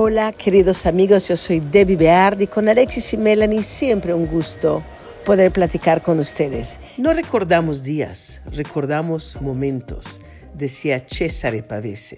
[0.00, 4.80] Hola queridos amigos, yo soy Debbie Beard y con Alexis y Melanie siempre un gusto
[5.26, 6.78] poder platicar con ustedes.
[6.98, 10.20] No recordamos días, recordamos momentos,
[10.54, 12.14] decía Cesare Pavese.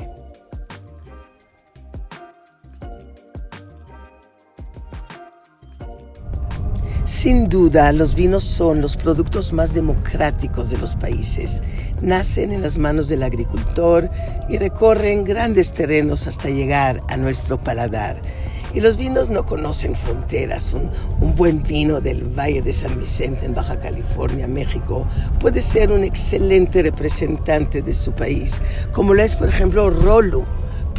[7.20, 11.60] Sin duda, los vinos son los productos más democráticos de los países.
[12.00, 14.08] Nacen en las manos del agricultor
[14.48, 18.22] y recorren grandes terrenos hasta llegar a nuestro paladar.
[18.72, 20.72] Y los vinos no conocen fronteras.
[20.72, 25.06] Un, buen vino del Valle de San Vicente en Baja California, México,
[25.40, 28.62] puede ser un excelente representante de su país,
[28.92, 30.46] como lo es, por ejemplo, Rolo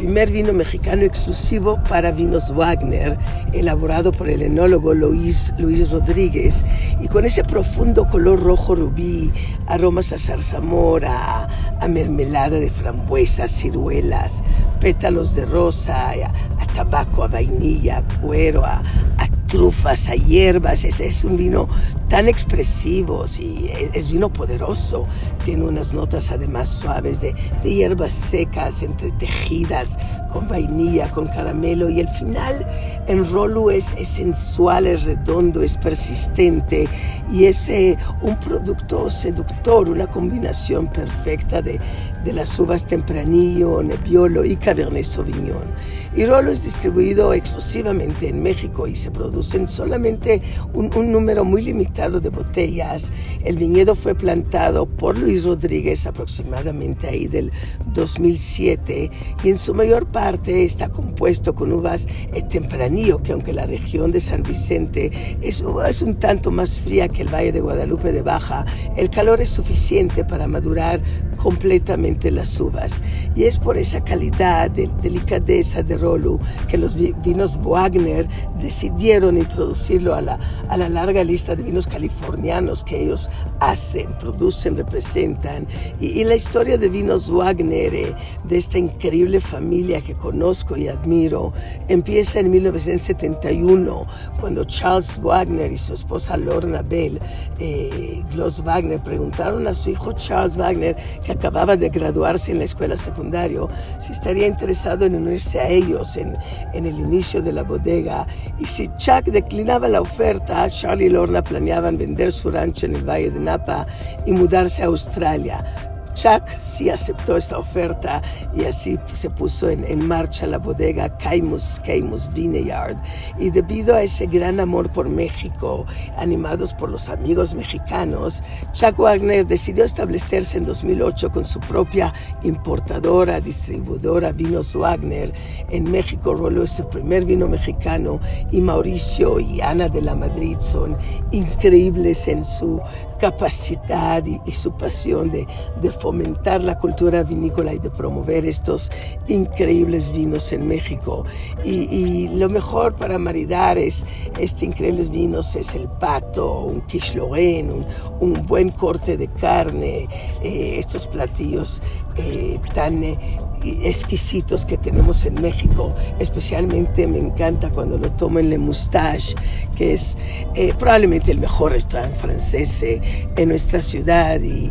[0.02, 3.16] primer vino mexicano exclusivo para vinos Wagner,
[3.52, 6.64] elaborado por el enólogo Luis, Luis Rodríguez,
[7.00, 9.30] y con ese profundo color rojo rubí,
[9.68, 11.46] aromas a zarzamora,
[11.80, 14.42] a, mermelada de frambuesas, ciruelas,
[14.80, 18.82] pétalos de rosa, a, tabaco, a vainilla, a cuero, a,
[19.18, 20.84] a trufas, a hierbas.
[20.84, 21.68] Es, es un vino
[22.08, 25.04] tan expresivo, y es, vino poderoso.
[25.44, 29.98] Tiene unas notas además suaves de, de hierbas secas, entretejidas,
[30.32, 31.88] con vainilla, con caramelo.
[31.88, 32.66] Y el final
[33.06, 36.88] en Rolu es, es sensual, es redondo, es persistente
[37.30, 41.78] y es eh, un producto seductor, una combinación perfecta de,
[42.24, 45.66] de las uvas Tempranillo, Nebbiolo y Cabernet Sauvignon.
[46.14, 50.42] Y Rolo es distribuido exclusivamente en México y se producen solamente
[50.74, 53.10] un, número muy limitado de botellas.
[53.44, 57.50] El viñedo fue plantado por Luis Rodríguez aproximadamente ahí del
[57.94, 59.10] 2007
[59.42, 64.12] y en su mayor parte está compuesto con uvas eh, Tempranillo, que aunque la región
[64.12, 65.10] de San Vicente
[65.40, 68.64] es, es un tanto más fría que el Valle de Guadalupe de Baja,
[68.96, 71.00] el calor es suficiente para madurar
[71.36, 73.02] completamente las uvas.
[73.34, 76.38] Y es por esa calidad, de, delicadeza de Rolu
[76.68, 78.28] que los vinos Wagner
[78.60, 80.38] decidieron introducirlo a la,
[80.68, 85.66] a la larga lista de vinos californianos que ellos hacen, producen, representan.
[86.00, 88.14] Y, la historia de vinos Wagner, eh,
[88.44, 91.52] de esta increíble familia que conozco y admiro,
[91.88, 94.06] empieza en 1971,
[94.40, 97.18] cuando Charles Wagner y su esposa Lorna Bell,
[97.58, 102.64] eh, Gloss Wagner, preguntaron a su hijo Charles Wagner que acababa de graduarse en la
[102.64, 103.60] escuela secundaria,
[103.98, 106.36] si estaría interesado en unirse a ellos en,
[106.72, 108.26] en el inicio de la bodega.
[108.58, 113.08] Y si Chuck declinaba la oferta, Charlie y Lorna planeaban vender su rancho en el
[113.08, 113.86] Valle de Napa
[114.26, 115.91] y mudarse a Australia.
[116.14, 118.22] Chuck sí aceptó esta oferta
[118.54, 122.96] y así se puso en, marcha la bodega Caymus, Caymus Vineyard.
[123.38, 125.86] Y debido a ese gran amor por México,
[126.16, 132.12] animados por los amigos mexicanos, Chuck Wagner decidió establecerse en 2008 con su propia
[132.42, 135.32] importadora, distribuidora Vinos Wagner.
[135.70, 138.20] En México roló ese primer vino mexicano
[138.50, 140.96] y Mauricio y Ana de la Madrid son
[141.30, 142.80] increíbles en su
[143.18, 145.46] capacidad y, su pasión de,
[145.80, 148.90] de fomentar la cultura vinícola y de promover estos
[149.28, 151.24] increíbles vinos en México.
[151.64, 154.04] Y, lo mejor para maridar es,
[154.40, 157.86] estos increíbles vinos es el pato, un quiche un,
[158.20, 160.08] un buen corte de carne,
[160.42, 161.82] eh, estos platillos
[162.16, 163.18] eh, tan eh,
[163.64, 165.94] exquisitos que tenemos en México.
[166.18, 169.34] Especialmente me encanta cuando lo tomo en Le Moustache,
[169.76, 170.16] que es
[170.54, 173.00] eh, probablemente el mejor restaurante francés eh,
[173.36, 174.70] en nuestra ciudad y,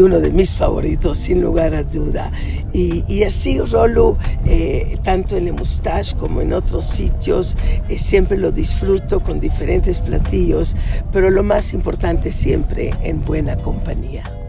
[0.00, 2.32] uno de mis favoritos, sin lugar a duda.
[2.72, 7.58] Y, y así Rolo, eh, tanto en Le Moustache como en otros sitios,
[7.96, 10.76] siempre lo disfruto con diferentes platillos,
[11.12, 14.39] pero lo más importante siempre en buena compañía.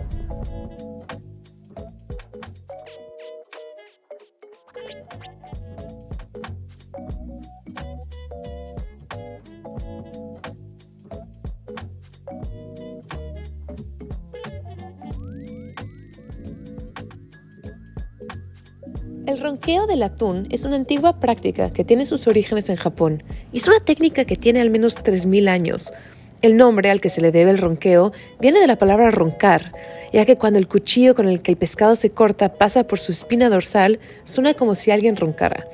[20.01, 23.79] Del atún es una antigua práctica que tiene sus orígenes en Japón y es una
[23.79, 25.93] técnica que tiene al menos 3.000 años.
[26.41, 29.73] El nombre al que se le debe el ronqueo viene de la palabra roncar,
[30.11, 33.11] ya que cuando el cuchillo con el que el pescado se corta pasa por su
[33.11, 35.67] espina dorsal, suena como si alguien roncara.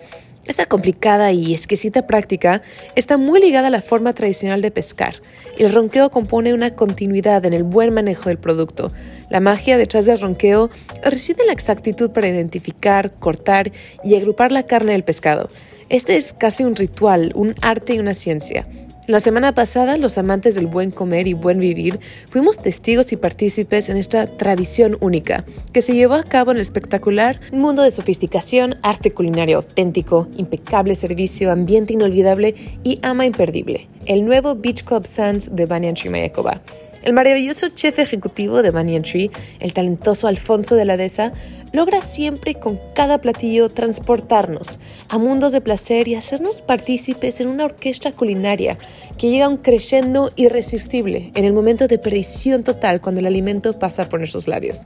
[0.48, 2.62] Esta complicada y exquisita práctica
[2.96, 5.16] está muy ligada a la forma tradicional de pescar.
[5.58, 8.90] El ronqueo compone una continuidad en el buen manejo del producto.
[9.30, 10.70] La magia detrás del ronqueo
[11.04, 13.74] reside en la exactitud para identificar, cortar
[14.06, 15.50] y agrupar la carne del pescado.
[15.90, 18.68] Este es casi un ritual, un arte y una ciencia.
[19.08, 21.98] La semana pasada, los amantes del buen comer y buen vivir
[22.30, 26.62] fuimos testigos y partícipes en esta tradición única que se llevó a cabo en el
[26.62, 34.26] espectacular mundo de sofisticación, arte culinario auténtico, impecable servicio, ambiente inolvidable y ama imperdible, el
[34.26, 36.60] nuevo Beach Club Sands de Banyan Tree Mayakoba.
[37.08, 39.32] El maravilloso chef ejecutivo de Banyan Tree,
[39.62, 41.32] el talentoso Alfonso de la Deza,
[41.72, 47.64] logra siempre con cada platillo transportarnos a mundos de placer y hacernos partícipes en una
[47.64, 48.78] orquesta culinaria
[49.18, 53.80] que llega a un crescendo irresistible en el momento de perdición total cuando el alimento
[53.80, 54.86] pasa por nuestros labios.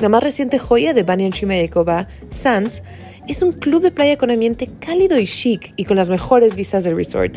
[0.00, 2.82] La más reciente joya de Banyan Chimayekova, Sans,
[3.30, 6.82] es un club de playa con ambiente cálido y chic y con las mejores vistas
[6.82, 7.36] del resort.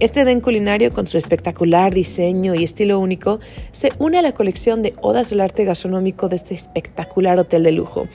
[0.00, 3.38] Este den culinario, con su espectacular diseño y estilo único,
[3.70, 7.72] se une a la colección de odas del arte gastronómico de este espectacular hotel de
[7.72, 8.08] lujo,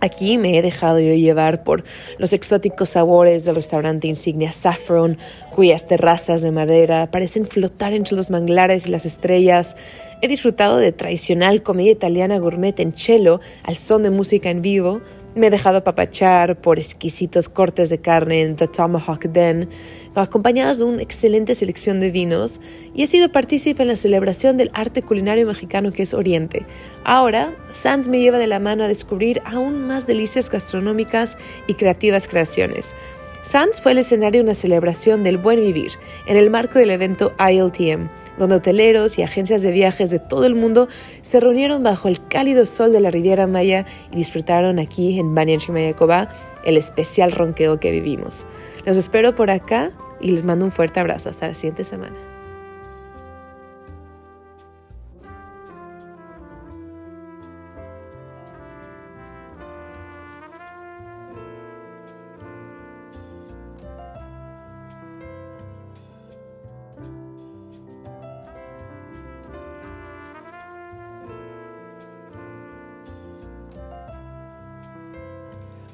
[0.00, 1.82] Aquí me he dejado yo llevar por
[2.18, 5.16] los exóticos sabores del restaurante insignia Saffron,
[5.54, 9.74] cuyas terrazas de madera parecen flotar entre los manglares y las estrellas.
[10.20, 15.00] He disfrutado de tradicional comida italiana gourmet en cello al son de música en vivo.
[15.36, 19.68] Me he dejado apapachar por exquisitos cortes de carne en The Tomahawk Den
[20.14, 22.58] acompañados de una excelente selección de vinos,
[22.94, 26.64] y he sido partícipe en la celebración del arte culinario mexicano que es Oriente.
[27.04, 31.36] Ahora, Sands me lleva de la mano a descubrir aún más delicias gastronómicas
[31.66, 32.94] y creativas creaciones.
[33.42, 35.92] Sands fue el escenario de una celebración del buen vivir
[36.26, 40.54] en el marco del evento ILTM, donde hoteleros y agencias de viajes de todo el
[40.54, 40.88] mundo
[41.22, 45.58] se reunieron bajo el cálido sol de la Riviera Maya y disfrutaron aquí en Banyan
[45.58, 46.28] Chimayacoba
[46.64, 48.46] el especial ronqueo que vivimos.
[48.84, 49.90] Los espero por acá
[50.20, 51.28] y les mando un fuerte abrazo.
[51.28, 52.35] Hasta la siguiente semana.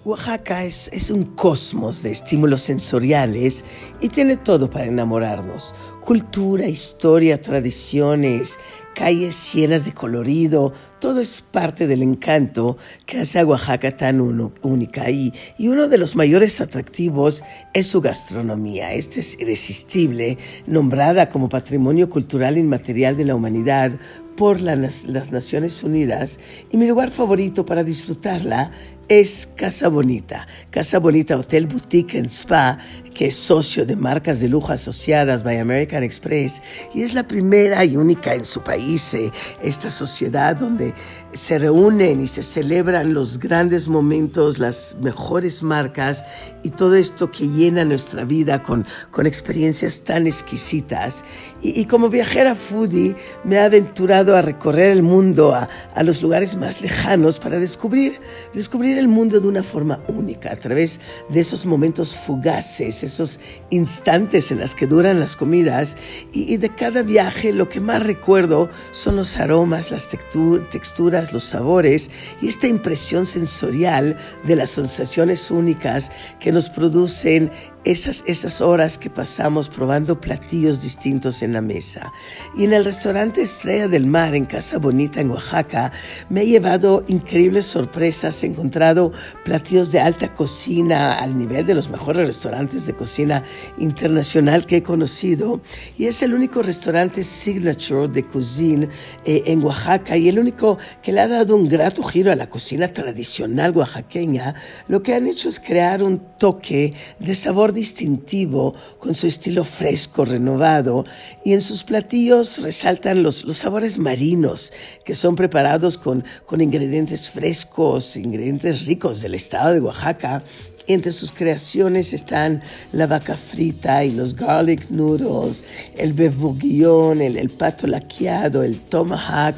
[0.04, 3.64] Oaxaca es, es, un cosmos de estímulos sensoriales
[4.00, 5.76] y tiene todo para enamorarnos.
[6.00, 8.58] Cultura, historia, tradiciones,
[8.96, 12.76] calles llenas de colorido, todo es parte del encanto
[13.06, 14.20] que hace a Oaxaca tan
[14.62, 18.94] única y, y uno de los mayores atractivos es su gastronomía.
[18.94, 23.92] Esta es irresistible, nombrada como Patrimonio Cultural Inmaterial de la Humanidad
[24.36, 26.40] por las Naciones Unidas
[26.70, 28.72] y mi lugar favorito para disfrutarla
[29.20, 30.46] es Casa Bonita.
[30.70, 32.78] Casa Bonita Hotel Boutique en Spa,
[33.14, 36.62] que es socio de marcas de lujo asociadas by American Express
[36.94, 39.30] y es la primera y única en su país, eh,
[39.62, 40.94] esta sociedad donde
[41.32, 46.24] se reúnen y se celebran los grandes momentos, las mejores marcas
[46.62, 51.24] y todo esto que llena nuestra vida con, con experiencias tan exquisitas.
[51.62, 53.14] Y, como viajera foodie
[53.44, 58.20] me he aventurado a recorrer el mundo, a, a los lugares más lejanos para descubrir,
[58.52, 63.40] descubrir el mundo de una forma única, a través de esos momentos fugaces, esos
[63.70, 65.96] instantes en las que duran las comidas.
[66.32, 72.10] Y, de cada viaje lo que más recuerdo son los aromas, las texturas, los sabores
[72.40, 77.50] y esta impresión sensorial de las sensaciones únicas que nos producen
[77.84, 82.12] esas, esas horas que pasamos probando platillos distintos en la mesa.
[82.56, 85.92] Y en el restaurante Estrella del Mar en Casa Bonita en Oaxaca
[86.28, 89.12] me he llevado increíbles sorpresas, he encontrado
[89.44, 93.42] platillos de alta cocina al nivel de los mejores restaurantes de cocina
[93.78, 95.60] internacional que he conocido
[95.98, 98.88] y es el único restaurante signature de cuisine
[99.24, 102.48] eh, en Oaxaca y el único que le ha dado un grato giro a la
[102.48, 104.54] cocina tradicional oaxaqueña.
[104.88, 110.24] Lo que han hecho es crear un toque de sabor distintivo con su estilo fresco,
[110.24, 111.04] renovado,
[111.44, 114.72] y en sus platillos resaltan los, los sabores marinos
[115.04, 120.42] que son preparados con, con ingredientes frescos, ingredientes ricos del estado de Oaxaca.
[120.88, 122.60] Entre sus creaciones están
[122.92, 125.62] la vaca frita y los garlic noodles,
[125.96, 129.54] el beef bourguignon, el, el pato laqueado, el tomahawk,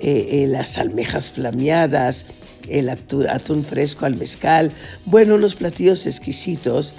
[0.00, 2.26] eh, eh, las almejas flameadas,
[2.68, 4.72] el atún, fresco al mezcal,
[5.04, 6.94] bueno, unos platillos exquisitos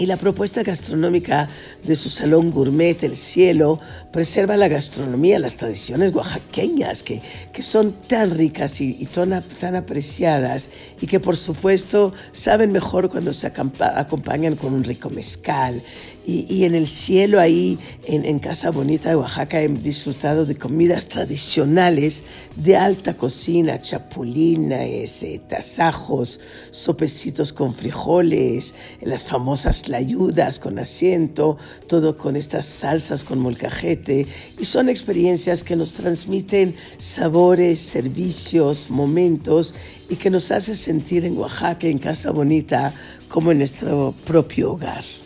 [0.00, 1.46] y la propuesta gastronómica
[1.82, 3.78] de su salón gourmet El Cielo
[4.10, 7.20] preserva la gastronomía, las tradiciones oaxaqueñas que,
[7.52, 10.70] que son tan ricas y, tan, tan, apreciadas
[11.02, 15.82] y que por supuesto saben mejor cuando se acompañan con un rico mezcal
[16.26, 22.24] y, en el cielo ahí en, Casa Bonita de Oaxaca he disfrutado de comidas tradicionales
[22.56, 32.36] de alta cocina, chapulines, tasajos, sopecitos con frijoles, las famosas layudas con asiento, todo con
[32.36, 34.26] estas salsas con molcajete
[34.58, 39.74] y son experiencias que nos transmiten sabores, servicios, momentos
[40.08, 42.92] y que nos hace sentir en Oaxaca, en Casa Bonita,
[43.28, 45.19] como en nuestro propio hogar.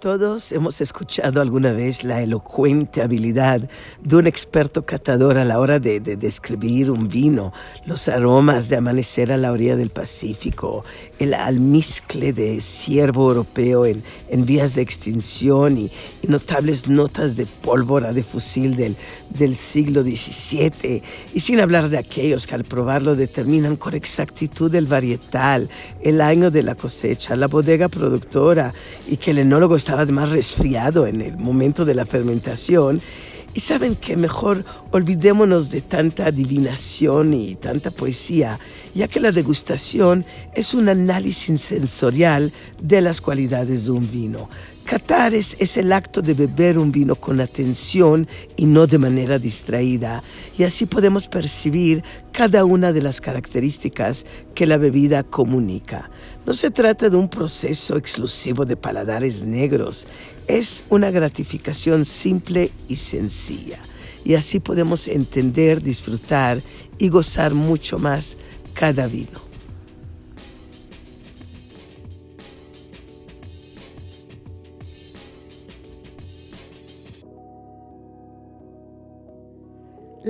[0.00, 3.68] Todos hemos escuchado alguna vez la elocuente habilidad
[4.02, 7.52] de un experto catador a la hora de, describir un vino,
[7.84, 10.86] los aromas de amanecer a la orilla del Pacífico,
[11.18, 14.02] el almizcle de ciervo europeo en,
[14.46, 15.90] vías de extinción y,
[16.26, 18.96] notables notas de pólvora de fusil del,
[19.28, 21.02] del siglo XVII,
[21.34, 25.68] y sin hablar de aquellos que al probarlo determinan con exactitud el varietal,
[26.00, 28.72] el año de la cosecha, la bodega productora,
[29.06, 33.02] y que el enólogo está estaba además resfriado en el momento de la fermentación.
[33.52, 38.60] Y saben que mejor olvidémonos de tanta adivinación y tanta poesía,
[38.94, 44.48] ya que la degustación es un análisis sensorial de las cualidades de un vino.
[44.84, 50.22] Catar es, el acto de beber un vino con atención y no de manera distraída,
[50.56, 56.10] y así podemos percibir cada una de las características que la bebida comunica.
[56.46, 60.06] No se trata de un proceso exclusivo de paladares negros,
[60.46, 63.80] es una gratificación simple y sencilla,
[64.24, 66.60] y así podemos entender, disfrutar
[66.98, 68.36] y gozar mucho más
[68.74, 69.49] cada vino.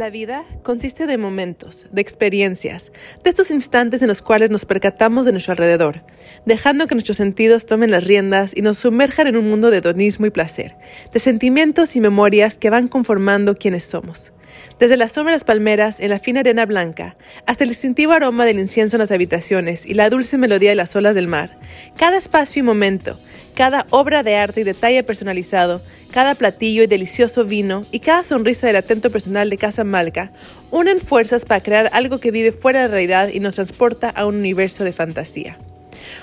[0.01, 2.91] La vida consiste de momentos, de experiencias,
[3.23, 6.05] de estos instantes en los cuales nos percatamos de nuestro alrededor,
[6.47, 10.25] dejando que nuestros sentidos tomen las riendas y nos sumerjan en un mundo de hedonismo
[10.25, 10.75] y placer,
[11.13, 14.33] de sentimientos y memorias que van conformando quienes somos.
[14.79, 18.47] Desde la sombra de las palmeras en la fina arena blanca, hasta el distintivo aroma
[18.47, 21.51] del incienso en las habitaciones y la dulce melodía de las olas del mar,
[21.99, 23.21] cada espacio y momento,
[23.55, 28.67] cada obra de arte y detalle personalizado, cada platillo y delicioso vino y cada sonrisa
[28.67, 30.33] del atento personal de Casa Malca
[30.71, 34.27] unen fuerzas para crear algo que vive fuera de la realidad y nos transporta a
[34.27, 35.59] un universo de fantasía.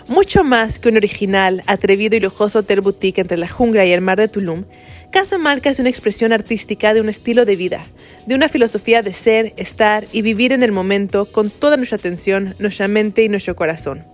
[0.07, 4.01] Mucho más que un original, atrevido y lujoso hotel boutique entre la jungla y el
[4.01, 4.65] mar de Tulum,
[5.11, 7.85] Casa Malca es una expresión artística de un estilo de vida,
[8.25, 12.55] de una filosofía de ser, estar y vivir en el momento con toda nuestra atención,
[12.59, 14.05] nuestra mente y nuestro corazón.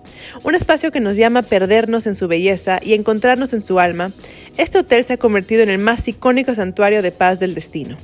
[0.44, 4.12] Un espacio que nos llama a perdernos en su belleza y encontrarnos en su alma,
[4.58, 7.98] este hotel se ha convertido en el más icónico santuario de paz del destino.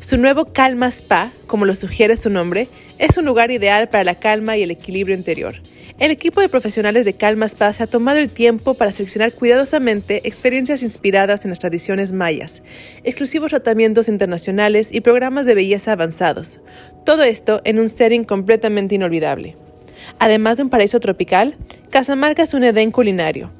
[0.00, 4.14] Su nuevo Calma Spa, como lo sugiere su nombre, es un lugar ideal para la
[4.14, 5.56] calma y el equilibrio interior.
[5.98, 10.26] El equipo de profesionales de Calma Spa se ha tomado el tiempo para seleccionar cuidadosamente
[10.28, 12.62] experiencias inspiradas en las tradiciones mayas,
[13.02, 16.60] exclusivos tratamientos internacionales y programas de belleza avanzados.
[17.04, 19.56] Todo esto en un setting completamente inolvidable.
[20.20, 21.56] Además de un paraíso tropical,
[21.90, 23.50] Casamarca es un edén culinario.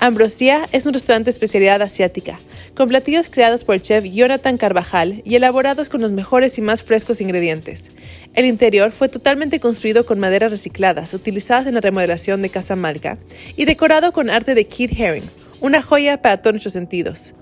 [0.00, 2.38] Ambrosia es un restaurante de especialidad asiática,
[2.76, 6.84] con platillos creados por el chef Jonathan Carvajal y elaborados con los mejores y más
[6.84, 7.90] frescos ingredientes.
[8.34, 13.18] El interior fue totalmente construido con maderas recicladas, utilizadas en la remodelación de Casa Malca,
[13.56, 15.28] y decorado con arte de Kid Haring,
[15.60, 17.34] una joya para todos nuestros sentidos.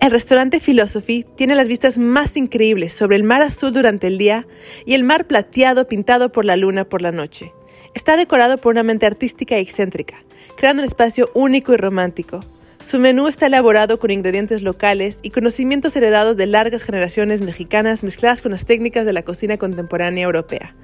[0.00, 4.48] El restaurante Philosophy tiene las vistas más increíbles sobre el mar azul durante el día
[4.84, 7.52] y el mar plateado pintado por la luna por la noche.
[7.94, 10.24] Está decorado por una mente artística y excéntrica,
[10.56, 12.40] creando un espacio único y romántico.
[12.84, 18.42] Su menú está elaborado con ingredientes locales y conocimientos heredados de largas generaciones mexicanas mezcladas
[18.42, 20.74] con las técnicas de la cocina contemporánea europea.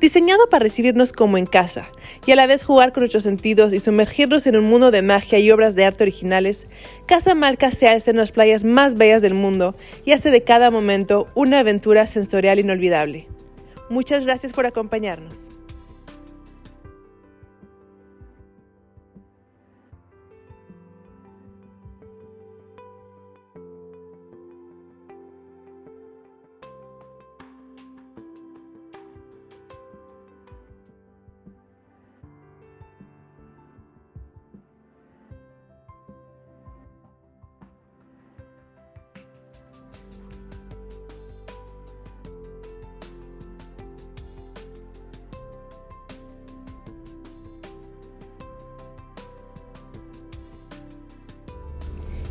[0.00, 1.88] Diseñado para recibirnos como en casa
[2.26, 5.38] y a la vez jugar con nuestros sentidos y sumergirnos en un mundo de magia
[5.38, 6.66] y obras de arte originales,
[7.06, 10.70] Casa Malca se alza en las playas más bellas del mundo y hace de cada
[10.70, 13.26] momento una aventura sensorial inolvidable.
[13.88, 15.48] Muchas gracias por acompañarnos.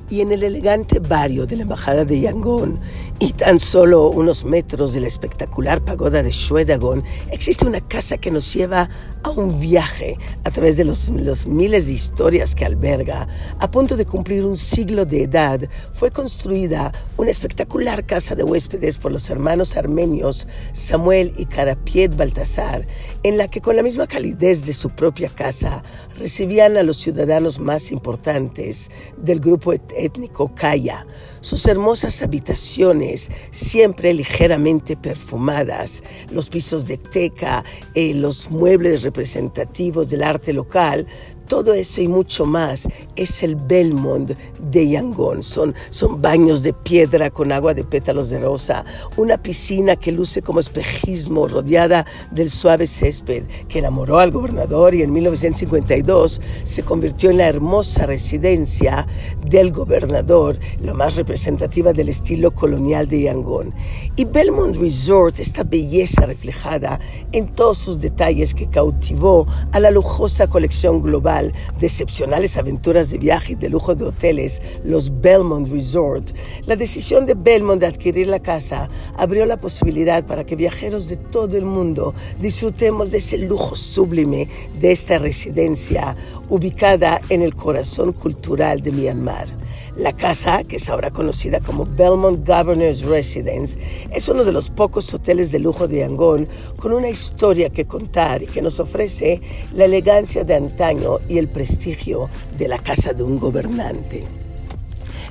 [0.09, 2.79] Y en el elegante barrio de la Embajada de Yangon
[3.19, 8.31] y tan solo unos metros de la espectacular pagoda de Shuedagon existe una casa que
[8.31, 8.89] nos lleva
[9.23, 11.09] a un viaje a través de los,
[11.47, 13.27] miles de historias que alberga.
[13.59, 18.97] A punto de cumplir un siglo de edad, fue construida una espectacular casa de huéspedes
[18.99, 22.85] por los hermanos armenios Samuel y Carapiet Baltasar,
[23.23, 25.83] en la que con la misma calidez de su propia casa
[26.17, 31.05] recibían a los ciudadanos más importantes del grupo étnico Kaya.
[31.47, 37.63] Sus hermosas habitaciones, siempre ligeramente perfumadas, los pisos de teca,
[37.95, 41.07] eh, los muebles representativos del arte local,
[41.47, 45.41] todo eso y mucho más es el Belmont de Yangon.
[45.41, 48.83] Son, son baños de piedra con agua de pétalos de rosa,
[49.15, 55.03] una piscina que luce como espejismo rodeada del suave césped que enamoró al gobernador y
[55.03, 59.07] en 1952 se convirtió en la hermosa residencia
[59.45, 63.71] del gobernador, lo más representativa del estilo colonial de Yangon.
[64.15, 66.99] Y Belmont Resort, esta belleza reflejada
[67.31, 73.19] en todos sus detalles que cautivó a la lujosa colección global de excepcionales aventuras de
[73.19, 76.31] viaje y de lujo de hoteles, los Belmont Resort,
[76.65, 81.17] la decisión de Belmont de adquirir la casa abrió la posibilidad para que viajeros de
[81.17, 86.15] todo el mundo disfrutemos de ese lujo sublime de esta residencia
[86.49, 89.66] ubicada en el corazón cultural de Myanmar.
[89.97, 93.79] La casa, que es ahora conocida como Belmont Governor's Residence,
[94.11, 98.43] es uno de los pocos hoteles de lujo de Yangon con una historia que contar
[98.43, 99.41] y que nos ofrece
[99.73, 104.46] la elegancia de antaño y el prestigio de la casa de un gobernante.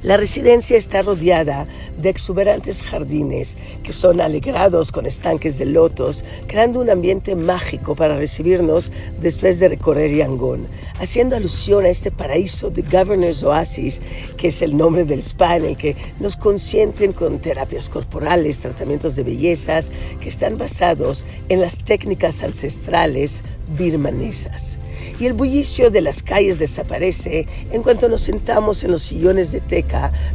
[0.02, 6.80] La residencia está rodeada de exuberantes jardines que son alegrados con estanques de lotos, creando
[6.80, 10.66] un ambiente mágico para recibirnos después de recorrer Yangon,
[11.00, 14.02] haciendo alusión a este paraíso de Governor's Oasis,
[14.36, 19.16] que es el nombre del spa en el que nos consienten con terapias corporales, tratamientos
[19.16, 23.44] de bellezas que están basados en las técnicas ancestrales
[23.78, 24.78] birmanesas.
[25.18, 29.60] Y el bullicio de las calles desaparece en cuanto nos sentamos en los sillones de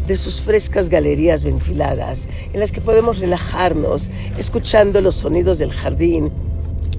[0.07, 6.31] de sus frescas galerías ventiladas, en las que podemos relajarnos escuchando los sonidos del jardín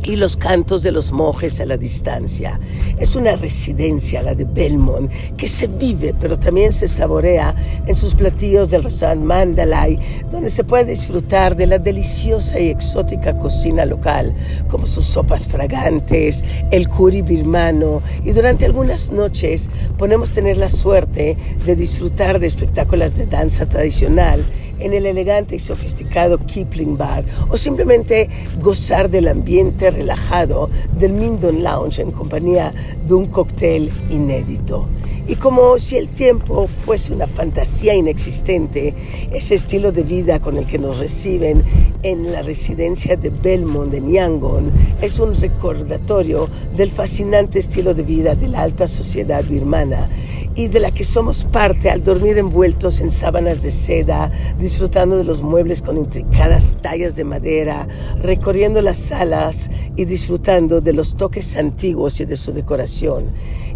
[0.05, 2.59] y los cantos de los monjes a la distancia.
[2.99, 7.55] Es una residencia, la de Belmont, que se vive, pero también se saborea
[7.87, 9.99] en sus platillos del restaurante Mandalay,
[10.31, 14.35] donde se puede disfrutar de la deliciosa y exótica cocina local,
[14.69, 21.37] como sus sopas fragantes, el curry birmano, y durante algunas noches podemos tener la suerte
[21.65, 24.45] de disfrutar de espectáculos de danza tradicional
[24.83, 28.29] en el elegante y sofisticado Kipling Bar o simplemente
[28.61, 32.75] gozar del ambiente relajado del Mindon Lounge en compañía
[33.07, 34.89] de un cóctel inédito.
[35.29, 38.93] Y como si el tiempo fuese una fantasía inexistente,
[39.33, 41.63] ese estilo de vida con el que nos reciben
[42.03, 48.35] en la residencia de Belmont de Yangon es un recordatorio del fascinante estilo de vida
[48.35, 50.09] de la alta sociedad birmana
[50.55, 55.25] y de la que somos parte al dormir envueltos en sábanas de seda, disfrutando de
[55.25, 57.89] los muebles con intricadas tallas de madera,
[58.21, 63.31] recorriendo las salas y disfrutando de los toques antiguos y de su decoración.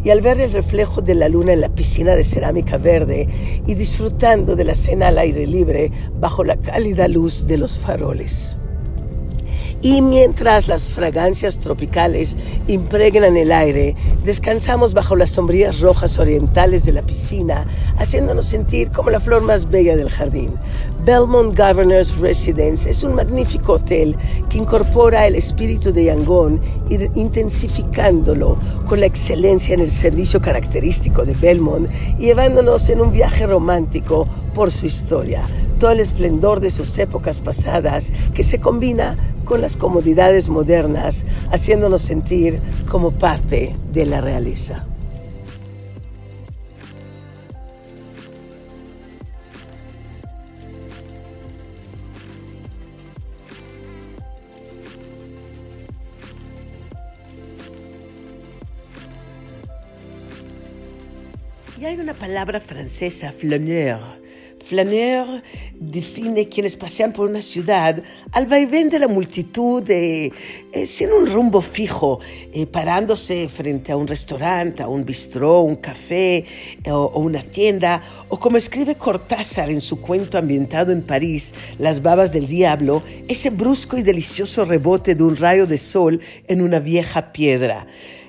[0.05, 3.29] Y al ver el reflejo de la luna en la piscina de cerámica verde
[3.67, 8.59] y disfrutando de la cena al aire libre bajo la cálida luz de los faroles.
[9.87, 13.95] Y mientras las fragancias tropicales impregnan el aire,
[14.25, 19.71] descansamos bajo las sombrías rojas orientales de la piscina, haciéndonos sentir como la flor más
[19.71, 20.55] bella del jardín.
[21.05, 24.17] Belmont Governor's Residence es un magnífico hotel
[24.51, 26.61] que incorpora el espíritu de Yangon,
[27.15, 34.27] intensificándolo con la excelencia en el servicio característico de Belmont llevándonos en un viaje romántico
[34.53, 35.47] por su historia
[35.79, 39.17] todo el esplendor de sus épocas pasadas que se combina
[39.47, 44.85] con las comodidades modernas, haciéndonos sentir como parte de la realeza.
[61.81, 64.26] Y hay una palabra francesa, flaneur,
[64.67, 65.43] Flaneur
[65.79, 68.03] define quienes pasean por una ciudad
[68.33, 70.33] al vaivén de la multitud, eh,
[70.85, 72.19] sin un rumbo fijo,
[72.53, 76.45] eh, parándose frente a un restaurante, a un bistró, un café
[76.83, 82.03] eh, o, una tienda, o como escribe Cortázar en su cuento ambientado en París, Las
[82.03, 86.81] babas del diablo, ese brusco y delicioso rebote de un rayo de sol en una
[86.81, 87.87] vieja piedra.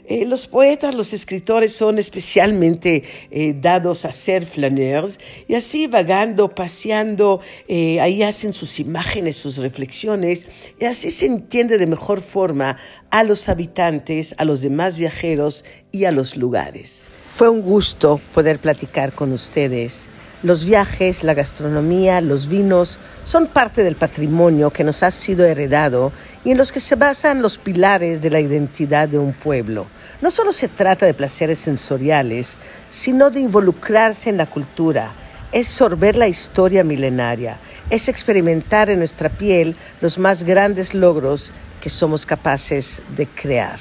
[0.10, 6.56] Eh, los poetas, los escritores son especialmente eh, dados a ser flaneurs y así vagando,
[6.56, 10.48] paseando, eh, ahí hacen sus imágenes, sus reflexiones
[10.80, 12.78] y así se entiende de mejor forma
[13.10, 17.12] a los habitantes, a los demás viajeros y a los lugares.
[17.30, 20.08] Fue un gusto poder platicar con ustedes.
[20.44, 26.12] Los viajes, la gastronomía, los vinos son parte del patrimonio que nos ha sido heredado
[26.46, 29.88] y en los que se basan los pilares de la identidad de un pueblo.
[30.22, 32.58] No solo se trata de placeres sensoriales,
[32.92, 35.12] sino de involucrarse en la cultura,
[35.52, 37.58] es sorber la historia milenaria,
[37.90, 43.80] es experimentar en nuestra piel los más grandes logros que somos capaces de crear.